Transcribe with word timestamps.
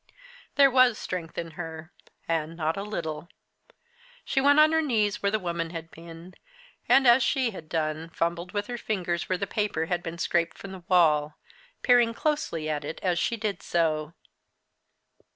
There 0.55 0.71
was 0.71 0.97
strength 0.97 1.37
in 1.37 1.51
her 1.51 1.91
and 2.27 2.57
not 2.57 2.75
a 2.75 2.81
little. 2.81 3.29
She 4.25 4.41
went 4.41 4.59
on 4.59 4.71
her 4.71 4.81
knees 4.81 5.21
where 5.21 5.29
the 5.31 5.37
woman 5.37 5.69
had 5.69 5.91
been; 5.91 6.33
and, 6.89 7.05
as 7.05 7.21
she 7.21 7.51
had 7.51 7.69
done, 7.69 8.09
fumbled 8.09 8.51
with 8.51 8.65
her 8.65 8.79
fingers 8.79 9.29
where 9.29 9.37
the 9.37 9.45
paper 9.45 9.85
had 9.85 10.01
been 10.01 10.17
scraped 10.17 10.57
from 10.57 10.71
the 10.71 10.83
wall, 10.87 11.35
peering 11.83 12.15
closely 12.15 12.67
at 12.67 12.83
it, 12.83 12.99
as 13.03 13.19
she 13.19 13.37
did 13.37 13.61
so. 13.61 14.15